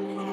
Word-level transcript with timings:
Oh, 0.00 0.27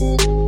you 0.00 0.45